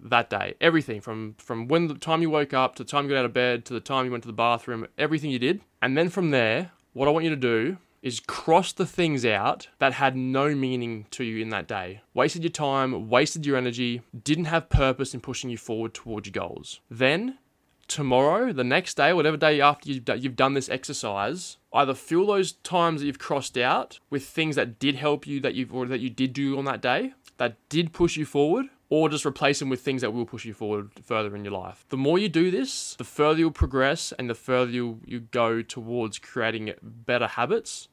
that 0.01 0.29
day. 0.29 0.55
Everything 0.61 1.01
from 1.01 1.35
from 1.37 1.67
when 1.67 1.87
the 1.87 1.95
time 1.95 2.21
you 2.21 2.29
woke 2.29 2.53
up 2.53 2.75
to 2.75 2.83
the 2.83 2.89
time 2.89 3.05
you 3.05 3.11
got 3.11 3.19
out 3.19 3.25
of 3.25 3.33
bed 3.33 3.65
to 3.65 3.73
the 3.73 3.79
time 3.79 4.05
you 4.05 4.11
went 4.11 4.23
to 4.23 4.27
the 4.27 4.33
bathroom, 4.33 4.87
everything 4.97 5.29
you 5.29 5.39
did. 5.39 5.61
And 5.81 5.97
then 5.97 6.09
from 6.09 6.31
there, 6.31 6.71
what 6.93 7.07
I 7.07 7.11
want 7.11 7.25
you 7.25 7.29
to 7.31 7.35
do 7.35 7.77
is 8.01 8.19
cross 8.19 8.73
the 8.73 8.85
things 8.85 9.25
out 9.25 9.69
that 9.79 9.93
had 9.93 10.15
no 10.15 10.53
meaning 10.53 11.05
to 11.09 11.23
you 11.23 11.41
in 11.41 11.49
that 11.49 11.67
day. 11.67 12.01
Wasted 12.13 12.43
your 12.43 12.51
time, 12.51 13.09
wasted 13.09 13.45
your 13.45 13.55
energy, 13.55 14.01
didn't 14.23 14.45
have 14.45 14.69
purpose 14.69 15.13
in 15.13 15.21
pushing 15.21 15.49
you 15.49 15.57
forward 15.57 15.93
towards 15.93 16.27
your 16.27 16.33
goals. 16.33 16.81
Then, 16.91 17.37
tomorrow, 17.87 18.51
the 18.51 18.65
next 18.65 18.97
day, 18.97 19.13
whatever 19.13 19.37
day 19.37 19.61
after 19.61 19.89
you've, 19.89 20.03
you've 20.21 20.35
done 20.35 20.53
this 20.53 20.67
exercise, 20.67 21.57
either 21.71 21.93
fill 21.93 22.27
those 22.27 22.51
times 22.51 22.99
that 22.99 23.07
you've 23.07 23.19
crossed 23.19 23.57
out 23.57 23.99
with 24.09 24.25
things 24.25 24.57
that 24.57 24.79
did 24.79 24.95
help 24.95 25.25
you 25.25 25.39
that 25.39 25.55
you've 25.55 25.73
or 25.73 25.85
that 25.85 26.01
you 26.01 26.09
did 26.09 26.33
do 26.33 26.57
on 26.57 26.65
that 26.65 26.81
day 26.81 27.13
that 27.37 27.57
did 27.69 27.93
push 27.93 28.15
you 28.17 28.25
forward 28.25 28.67
or 28.93 29.09
just 29.09 29.25
replace 29.25 29.57
them 29.57 29.69
with 29.69 29.81
things 29.81 30.01
that 30.03 30.13
will 30.13 30.23
push 30.23 30.45
you 30.45 30.53
forward 30.53 30.91
further 31.03 31.35
in 31.35 31.43
your 31.43 31.51
life. 31.51 31.83
The 31.89 31.97
more 31.97 32.19
you 32.19 32.29
do 32.29 32.51
this, 32.51 32.93
the 32.95 33.03
further 33.03 33.39
you'll 33.39 33.49
progress 33.49 34.13
and 34.19 34.29
the 34.29 34.35
further 34.35 34.69
you, 34.69 34.99
you 35.03 35.21
go 35.21 35.63
towards 35.63 36.19
creating 36.19 36.71
better 36.79 37.25
habits 37.25 37.87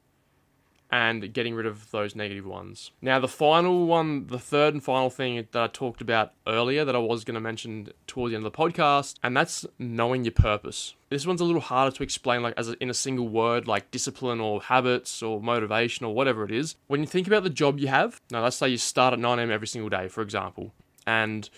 and 0.91 1.33
getting 1.33 1.55
rid 1.55 1.65
of 1.65 1.89
those 1.89 2.15
negative 2.15 2.45
ones. 2.45 2.91
Now, 3.01 3.17
the 3.19 3.27
final 3.27 3.87
one, 3.87 4.27
the 4.27 4.37
third 4.37 4.75
and 4.75 4.83
final 4.83 5.09
thing 5.09 5.47
that 5.53 5.63
I 5.63 5.65
talked 5.65 6.01
about 6.01 6.33
earlier 6.45 6.85
that 6.85 6.95
I 6.95 6.99
was 6.99 7.23
going 7.23 7.33
to 7.33 7.41
mention 7.41 7.89
towards 8.05 8.33
the 8.33 8.35
end 8.35 8.45
of 8.45 8.51
the 8.51 8.57
podcast, 8.57 9.15
and 9.23 9.35
that's 9.35 9.65
knowing 9.79 10.23
your 10.23 10.33
purpose. 10.33 10.93
This 11.09 11.25
one's 11.25 11.41
a 11.41 11.45
little 11.45 11.61
harder 11.61 11.95
to 11.95 12.03
explain, 12.03 12.43
like 12.43 12.53
as 12.57 12.69
a, 12.69 12.73
in 12.83 12.91
a 12.91 12.93
single 12.93 13.27
word, 13.27 13.67
like 13.67 13.89
discipline 13.89 14.39
or 14.39 14.61
habits 14.61 15.23
or 15.23 15.41
motivation 15.41 16.05
or 16.05 16.13
whatever 16.13 16.43
it 16.43 16.51
is. 16.51 16.75
When 16.85 16.99
you 16.99 17.07
think 17.07 17.25
about 17.25 17.43
the 17.43 17.49
job 17.49 17.79
you 17.79 17.87
have, 17.87 18.21
now 18.29 18.43
let's 18.43 18.57
say 18.57 18.69
you 18.69 18.77
start 18.77 19.13
at 19.13 19.19
9 19.19 19.39
a.m. 19.39 19.49
every 19.49 19.67
single 19.67 19.89
day, 19.89 20.07
for 20.09 20.21
example, 20.21 20.73
and 21.11 21.49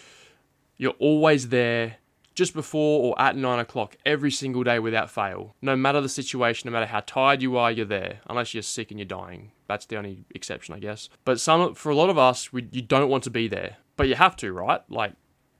you're 0.77 0.99
always 0.99 1.49
there 1.49 1.97
just 2.35 2.53
before 2.55 3.03
or 3.03 3.21
at 3.21 3.35
nine 3.35 3.59
o'clock 3.59 3.95
every 4.05 4.31
single 4.31 4.63
day 4.63 4.79
without 4.79 5.09
fail. 5.09 5.55
No 5.61 5.75
matter 5.75 6.01
the 6.01 6.09
situation, 6.09 6.67
no 6.67 6.73
matter 6.73 6.87
how 6.87 7.01
tired 7.01 7.41
you 7.43 7.57
are, 7.57 7.71
you're 7.71 7.85
there. 7.85 8.21
Unless 8.27 8.53
you're 8.53 8.63
sick 8.63 8.89
and 8.89 8.99
you're 8.99 9.05
dying. 9.05 9.51
That's 9.67 9.85
the 9.85 9.97
only 9.97 10.25
exception, 10.33 10.73
I 10.73 10.79
guess. 10.79 11.09
But 11.25 11.39
some 11.39 11.75
for 11.75 11.91
a 11.91 11.95
lot 11.95 12.09
of 12.09 12.17
us, 12.17 12.51
we, 12.51 12.67
you 12.71 12.81
don't 12.81 13.09
want 13.09 13.23
to 13.25 13.29
be 13.29 13.47
there, 13.47 13.77
but 13.95 14.07
you 14.07 14.15
have 14.15 14.35
to, 14.37 14.51
right? 14.51 14.81
Like 14.89 15.13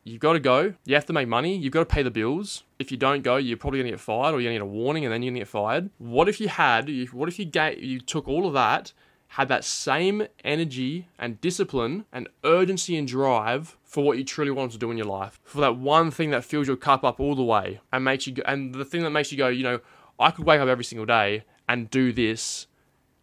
you've 0.03 0.19
got 0.19 0.33
to 0.33 0.39
go. 0.39 0.73
You 0.85 0.95
have 0.95 1.05
to 1.05 1.13
make 1.13 1.27
money. 1.27 1.55
You've 1.55 1.73
got 1.73 1.81
to 1.87 1.93
pay 1.95 2.01
the 2.01 2.11
bills. 2.11 2.63
If 2.79 2.91
you 2.91 2.97
don't 2.97 3.21
go, 3.21 3.37
you're 3.37 3.57
probably 3.57 3.79
going 3.79 3.91
to 3.91 3.97
get 3.97 3.99
fired, 3.99 4.33
or 4.33 4.41
you're 4.41 4.49
gonna 4.49 4.65
get 4.65 4.73
a 4.73 4.77
warning, 4.81 5.05
and 5.05 5.13
then 5.13 5.21
you're 5.21 5.31
going 5.31 5.41
to 5.41 5.45
get 5.45 5.47
fired. 5.47 5.91
What 5.99 6.27
if 6.27 6.41
you 6.41 6.47
had? 6.47 6.89
What 7.13 7.29
if 7.29 7.37
you 7.37 7.45
gave, 7.45 7.81
you 7.81 7.99
took 7.99 8.27
all 8.27 8.47
of 8.47 8.53
that 8.53 8.91
had 9.33 9.47
that 9.47 9.63
same 9.63 10.27
energy 10.43 11.07
and 11.17 11.41
discipline 11.41 12.05
and 12.13 12.29
urgency 12.43 12.95
and 12.95 13.07
drive 13.07 13.75
for 13.83 14.03
what 14.03 14.15
you 14.15 14.23
truly 14.23 14.51
want 14.51 14.71
to 14.71 14.77
do 14.77 14.91
in 14.91 14.97
your 14.97 15.07
life. 15.07 15.39
For 15.43 15.59
that 15.61 15.75
one 15.75 16.11
thing 16.11 16.29
that 16.29 16.45
fills 16.45 16.67
your 16.67 16.77
cup 16.77 17.03
up 17.03 17.19
all 17.19 17.33
the 17.33 17.43
way 17.43 17.81
and 17.91 18.05
makes 18.05 18.27
you 18.27 18.33
go, 18.33 18.43
and 18.45 18.75
the 18.75 18.85
thing 18.85 19.01
that 19.01 19.09
makes 19.09 19.31
you 19.31 19.39
go, 19.39 19.47
you 19.47 19.63
know, 19.63 19.79
I 20.19 20.29
could 20.29 20.45
wake 20.45 20.59
up 20.59 20.67
every 20.67 20.83
single 20.83 21.07
day 21.07 21.45
and 21.67 21.89
do 21.89 22.13
this 22.13 22.67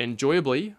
enjoyably 0.00 0.74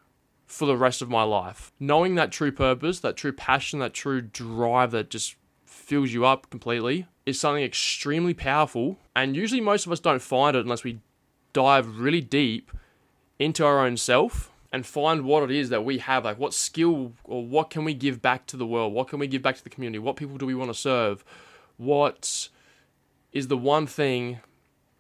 for 0.47 0.65
the 0.65 0.75
rest 0.75 1.01
of 1.01 1.09
my 1.09 1.23
life. 1.23 1.71
Knowing 1.79 2.15
that 2.15 2.33
true 2.33 2.51
purpose, 2.51 2.99
that 2.99 3.15
true 3.15 3.31
passion, 3.31 3.79
that 3.79 3.93
true 3.93 4.19
drive 4.19 4.91
that 4.91 5.09
just 5.09 5.37
fills 5.65 6.11
you 6.11 6.25
up 6.25 6.49
completely 6.49 7.07
is 7.25 7.39
something 7.39 7.63
extremely 7.63 8.33
powerful. 8.33 8.97
And 9.15 9.37
usually 9.37 9.61
most 9.61 9.85
of 9.85 9.93
us 9.93 10.01
don't 10.01 10.21
find 10.21 10.57
it 10.57 10.65
unless 10.65 10.83
we 10.83 10.99
dive 11.53 11.99
really 11.99 12.19
deep 12.19 12.69
into 13.39 13.65
our 13.65 13.79
own 13.79 13.95
self 13.95 14.50
and 14.71 14.85
find 14.85 15.23
what 15.23 15.43
it 15.43 15.51
is 15.51 15.69
that 15.69 15.83
we 15.83 15.97
have 15.97 16.25
like 16.25 16.39
what 16.39 16.53
skill 16.53 17.13
or 17.23 17.45
what 17.45 17.69
can 17.69 17.83
we 17.83 17.93
give 17.93 18.21
back 18.21 18.45
to 18.45 18.57
the 18.57 18.65
world 18.65 18.93
what 18.93 19.07
can 19.07 19.19
we 19.19 19.27
give 19.27 19.41
back 19.41 19.55
to 19.55 19.63
the 19.63 19.69
community 19.69 19.99
what 19.99 20.15
people 20.15 20.37
do 20.37 20.45
we 20.45 20.55
want 20.55 20.69
to 20.69 20.77
serve 20.77 21.23
what 21.77 22.49
is 23.31 23.47
the 23.47 23.57
one 23.57 23.87
thing 23.87 24.39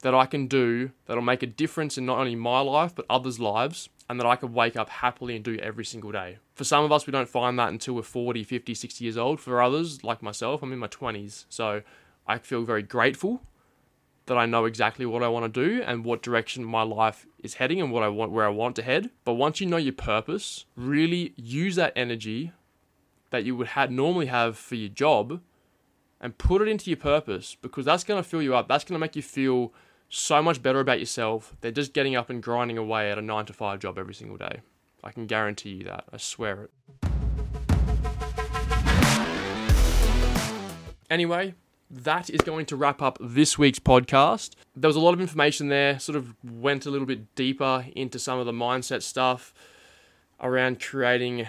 that 0.01 0.15
I 0.15 0.25
can 0.25 0.47
do 0.47 0.91
that'll 1.05 1.23
make 1.23 1.43
a 1.43 1.47
difference 1.47 1.97
in 1.97 2.05
not 2.05 2.17
only 2.17 2.35
my 2.35 2.59
life 2.59 2.95
but 2.95 3.05
others' 3.09 3.39
lives 3.39 3.89
and 4.09 4.19
that 4.19 4.27
I 4.27 4.35
can 4.35 4.53
wake 4.53 4.75
up 4.75 4.89
happily 4.89 5.35
and 5.35 5.45
do 5.45 5.57
every 5.57 5.85
single 5.85 6.11
day. 6.11 6.37
For 6.55 6.63
some 6.63 6.83
of 6.83 6.91
us, 6.91 7.07
we 7.07 7.11
don't 7.11 7.29
find 7.29 7.57
that 7.59 7.69
until 7.69 7.93
we're 7.93 8.01
40, 8.01 8.43
50, 8.43 8.73
60 8.73 9.05
years 9.05 9.17
old. 9.17 9.39
For 9.39 9.61
others, 9.61 10.03
like 10.03 10.21
myself, 10.21 10.61
I'm 10.61 10.73
in 10.73 10.79
my 10.79 10.87
20s. 10.87 11.45
So 11.49 11.81
I 12.27 12.37
feel 12.37 12.63
very 12.63 12.83
grateful 12.83 13.41
that 14.25 14.37
I 14.37 14.45
know 14.45 14.65
exactly 14.65 15.05
what 15.05 15.23
I 15.23 15.27
want 15.29 15.51
to 15.51 15.65
do 15.65 15.81
and 15.81 16.03
what 16.03 16.21
direction 16.21 16.63
my 16.63 16.83
life 16.83 17.25
is 17.41 17.55
heading 17.55 17.81
and 17.81 17.91
what 17.91 18.03
I 18.03 18.07
want 18.07 18.31
where 18.31 18.45
I 18.45 18.49
want 18.49 18.75
to 18.77 18.83
head. 18.83 19.09
But 19.25 19.33
once 19.33 19.59
you 19.59 19.67
know 19.67 19.77
your 19.77 19.93
purpose, 19.93 20.65
really 20.75 21.33
use 21.35 21.75
that 21.75 21.93
energy 21.95 22.51
that 23.31 23.43
you 23.43 23.55
would 23.55 23.69
normally 23.89 24.27
have 24.27 24.57
for 24.57 24.75
your 24.75 24.89
job 24.89 25.41
and 26.19 26.37
put 26.37 26.61
it 26.61 26.67
into 26.67 26.89
your 26.89 26.97
purpose 26.97 27.55
because 27.61 27.85
that's 27.85 28.03
going 28.03 28.21
to 28.21 28.27
fill 28.27 28.41
you 28.41 28.55
up. 28.55 28.67
That's 28.67 28.83
going 28.83 28.95
to 28.95 28.99
make 28.99 29.15
you 29.15 29.21
feel 29.21 29.73
so 30.09 30.43
much 30.43 30.61
better 30.61 30.79
about 30.79 30.99
yourself. 30.99 31.55
They're 31.61 31.71
just 31.71 31.93
getting 31.93 32.15
up 32.15 32.29
and 32.29 32.43
grinding 32.43 32.77
away 32.77 33.09
at 33.11 33.17
a 33.17 33.21
9 33.21 33.45
to 33.47 33.53
5 33.53 33.79
job 33.79 33.97
every 33.97 34.13
single 34.13 34.37
day. 34.37 34.61
I 35.03 35.11
can 35.11 35.25
guarantee 35.25 35.69
you 35.71 35.83
that. 35.85 36.03
I 36.13 36.17
swear 36.17 36.63
it. 36.63 36.71
Anyway, 41.09 41.55
that 41.91 42.29
is 42.29 42.41
going 42.41 42.65
to 42.67 42.75
wrap 42.75 43.01
up 43.01 43.17
this 43.19 43.57
week's 43.57 43.79
podcast. 43.79 44.51
There 44.75 44.87
was 44.87 44.95
a 44.95 45.01
lot 45.01 45.13
of 45.13 45.21
information 45.21 45.67
there, 45.67 45.99
sort 45.99 46.15
of 46.15 46.33
went 46.43 46.85
a 46.85 46.89
little 46.89 47.05
bit 47.05 47.35
deeper 47.35 47.85
into 47.95 48.17
some 48.17 48.39
of 48.39 48.45
the 48.45 48.53
mindset 48.53 49.01
stuff 49.01 49.53
around 50.39 50.79
creating, 50.79 51.47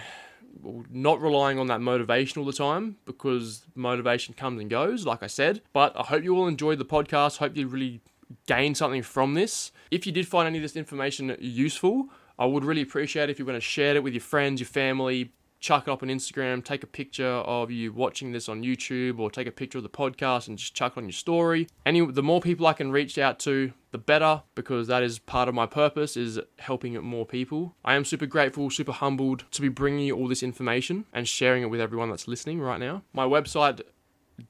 not 0.91 1.21
relying 1.21 1.59
on 1.59 1.67
that 1.67 1.81
motivation 1.81 2.39
all 2.39 2.45
the 2.45 2.53
time 2.53 2.97
because 3.05 3.65
motivation 3.73 4.33
comes 4.33 4.59
and 4.59 4.69
goes, 4.69 5.05
like 5.05 5.23
I 5.23 5.27
said. 5.27 5.61
But 5.71 5.97
I 5.97 6.03
hope 6.03 6.23
you 6.23 6.35
all 6.35 6.47
enjoyed 6.47 6.77
the 6.77 6.85
podcast. 6.85 7.37
Hope 7.37 7.55
you 7.55 7.67
really 7.67 8.01
gained 8.45 8.77
something 8.77 9.01
from 9.01 9.35
this. 9.35 9.71
If 9.91 10.05
you 10.05 10.11
did 10.11 10.27
find 10.27 10.47
any 10.47 10.57
of 10.57 10.61
this 10.61 10.75
information 10.75 11.35
useful, 11.39 12.09
I 12.37 12.45
would 12.45 12.65
really 12.65 12.81
appreciate 12.81 13.29
if 13.29 13.39
you 13.39 13.45
want 13.45 13.57
to 13.57 13.61
share 13.61 13.95
it 13.95 14.03
with 14.03 14.13
your 14.13 14.21
friends, 14.21 14.59
your 14.59 14.67
family, 14.67 15.31
chuck 15.63 15.87
it 15.87 15.91
up 15.91 16.03
on 16.03 16.09
Instagram, 16.09 16.61
take 16.61 16.83
a 16.83 16.87
picture 16.87 17.25
of 17.25 17.71
you 17.71 17.93
watching 17.93 18.33
this 18.33 18.49
on 18.49 18.63
YouTube, 18.63 19.17
or 19.17 19.31
take 19.31 19.47
a 19.47 19.51
picture 19.51 19.77
of 19.77 19.83
the 19.83 19.89
podcast 19.89 20.49
and 20.49 20.57
just 20.57 20.75
chuck 20.75 20.97
on 20.97 21.05
your 21.05 21.13
story. 21.13 21.69
Any 21.85 22.05
the 22.05 22.21
more 22.21 22.41
people 22.41 22.67
I 22.67 22.73
can 22.73 22.91
reach 22.91 23.17
out 23.17 23.39
to, 23.39 23.71
the 23.91 23.97
better, 23.97 24.43
because 24.55 24.87
that 24.87 25.03
is 25.03 25.19
part 25.19 25.47
of 25.47 25.55
my 25.55 25.65
purpose 25.65 26.17
is 26.17 26.37
helping 26.59 27.01
more 27.01 27.25
people. 27.25 27.75
I 27.85 27.95
am 27.95 28.03
super 28.03 28.25
grateful, 28.25 28.69
super 28.69 28.91
humbled 28.91 29.45
to 29.51 29.61
be 29.61 29.69
bringing 29.69 30.07
you 30.07 30.17
all 30.17 30.27
this 30.27 30.43
information 30.43 31.05
and 31.13 31.27
sharing 31.27 31.63
it 31.63 31.67
with 31.67 31.79
everyone 31.79 32.09
that's 32.09 32.27
listening 32.27 32.59
right 32.59 32.79
now. 32.79 33.03
My 33.13 33.25
website 33.25 33.81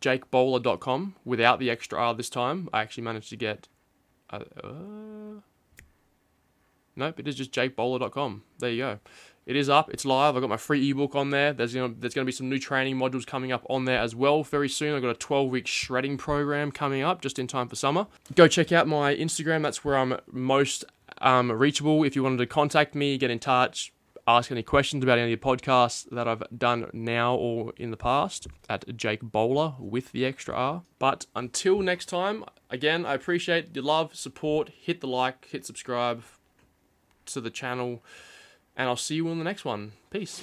jakebowler.com 0.01 1.15
without 1.23 1.59
the 1.59 1.69
extra 1.69 1.99
R 1.99 2.15
this 2.15 2.29
time. 2.29 2.69
I 2.73 2.81
actually 2.81 3.03
managed 3.03 3.29
to 3.29 3.37
get. 3.37 3.67
Uh, 4.31 4.39
uh, 4.63 5.41
nope, 6.95 7.19
it 7.19 7.27
is 7.27 7.35
just 7.35 7.51
jakebowler.com. 7.51 8.43
There 8.57 8.71
you 8.71 8.77
go. 8.77 8.99
It 9.45 9.55
is 9.55 9.67
up. 9.69 9.89
It's 9.93 10.05
live. 10.05 10.35
I've 10.35 10.41
got 10.41 10.49
my 10.49 10.57
free 10.57 10.89
ebook 10.89 11.15
on 11.15 11.29
there. 11.29 11.51
There's 11.51 11.75
you 11.75 11.81
know, 11.81 11.93
there's 11.97 12.13
going 12.13 12.25
to 12.25 12.27
be 12.27 12.35
some 12.35 12.49
new 12.49 12.59
training 12.59 12.95
modules 12.95 13.25
coming 13.25 13.51
up 13.51 13.65
on 13.69 13.85
there 13.85 13.99
as 13.99 14.15
well 14.15 14.43
very 14.43 14.69
soon. 14.69 14.95
I've 14.95 15.01
got 15.01 15.09
a 15.09 15.15
12 15.15 15.49
week 15.49 15.67
shredding 15.67 16.17
program 16.17 16.71
coming 16.71 17.01
up 17.01 17.21
just 17.21 17.39
in 17.39 17.47
time 17.47 17.67
for 17.67 17.75
summer. 17.75 18.07
Go 18.35 18.47
check 18.47 18.71
out 18.71 18.87
my 18.87 19.13
Instagram. 19.15 19.61
That's 19.63 19.83
where 19.83 19.97
I'm 19.97 20.17
most 20.31 20.85
um, 21.21 21.51
reachable. 21.51 22.03
If 22.03 22.15
you 22.15 22.23
wanted 22.23 22.37
to 22.37 22.45
contact 22.45 22.95
me, 22.95 23.17
get 23.17 23.31
in 23.31 23.39
touch, 23.39 23.91
ask 24.25 24.49
any 24.49 24.63
questions 24.63 25.03
about 25.03 25.19
any 25.19 25.33
of 25.33 25.41
the 25.41 25.45
podcasts 25.45 26.09
that 26.11 26.27
I've 26.27 26.43
done 26.57 26.89
now 26.93 27.35
or 27.35 27.73
in 27.75 27.91
the 27.91 27.97
past 27.97 28.47
at 28.69 28.95
Jake 28.95 29.21
Bowler 29.21 29.73
with 29.77 30.13
the 30.13 30.25
extra 30.25 30.55
R. 30.55 30.83
But 30.99 31.25
until 31.35 31.81
next 31.81 32.05
time, 32.05 32.45
again, 32.69 33.05
I 33.05 33.13
appreciate 33.13 33.75
your 33.75 33.83
love, 33.83 34.15
support. 34.15 34.69
Hit 34.69 35.01
the 35.01 35.07
like, 35.07 35.49
hit 35.49 35.65
subscribe 35.65 36.23
to 37.25 37.41
the 37.41 37.49
channel 37.49 38.01
and 38.75 38.87
I'll 38.87 38.95
see 38.95 39.15
you 39.15 39.29
in 39.29 39.37
the 39.37 39.43
next 39.43 39.65
one. 39.65 39.93
Peace. 40.09 40.41